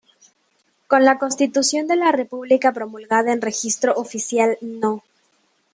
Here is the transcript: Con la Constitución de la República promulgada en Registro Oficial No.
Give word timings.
Con 0.91 1.05
la 1.05 1.19
Constitución 1.19 1.85
de 1.85 1.95
la 1.95 2.11
República 2.11 2.73
promulgada 2.73 3.31
en 3.33 3.39
Registro 3.41 3.93
Oficial 3.95 4.57
No. 4.59 5.03